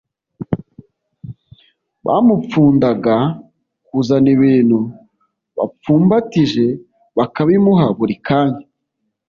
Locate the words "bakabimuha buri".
7.17-8.15